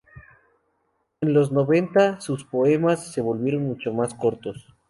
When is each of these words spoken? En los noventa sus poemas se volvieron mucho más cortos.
En 1.21 1.31
los 1.31 1.51
noventa 1.51 2.19
sus 2.21 2.43
poemas 2.43 3.11
se 3.13 3.21
volvieron 3.21 3.67
mucho 3.67 3.93
más 3.93 4.15
cortos. 4.15 4.65